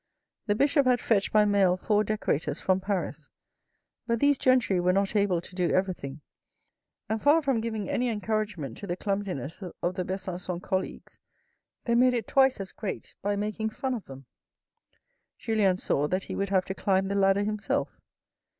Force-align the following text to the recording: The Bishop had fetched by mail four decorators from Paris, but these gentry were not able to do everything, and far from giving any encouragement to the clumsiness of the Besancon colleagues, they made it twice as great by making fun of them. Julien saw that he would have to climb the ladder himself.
The 0.47 0.55
Bishop 0.55 0.87
had 0.87 0.99
fetched 0.99 1.31
by 1.31 1.45
mail 1.45 1.77
four 1.77 2.03
decorators 2.03 2.59
from 2.59 2.79
Paris, 2.79 3.29
but 4.07 4.19
these 4.19 4.35
gentry 4.35 4.79
were 4.79 4.91
not 4.93 5.15
able 5.15 5.41
to 5.41 5.53
do 5.53 5.69
everything, 5.69 6.21
and 7.07 7.21
far 7.21 7.43
from 7.43 7.61
giving 7.61 7.87
any 7.87 8.09
encouragement 8.09 8.77
to 8.79 8.87
the 8.87 8.97
clumsiness 8.97 9.61
of 9.61 9.93
the 9.93 10.03
Besancon 10.03 10.59
colleagues, 10.59 11.19
they 11.85 11.93
made 11.93 12.15
it 12.15 12.27
twice 12.27 12.59
as 12.59 12.71
great 12.71 13.13
by 13.21 13.35
making 13.35 13.69
fun 13.69 13.93
of 13.93 14.05
them. 14.05 14.25
Julien 15.37 15.77
saw 15.77 16.07
that 16.07 16.23
he 16.23 16.35
would 16.35 16.49
have 16.49 16.65
to 16.65 16.73
climb 16.73 17.05
the 17.05 17.13
ladder 17.13 17.43
himself. 17.43 17.99